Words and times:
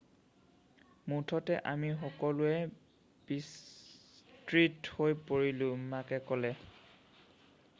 মুঠতে 1.09 1.53
আমি 1.71 1.89
সকলোৱে 2.03 2.55
বিস্মিত 3.31 4.95
হৈ 4.97 5.19
পৰিলোঁ 5.29 5.69
মাকে 5.93 6.21
ক'লে 6.31 6.53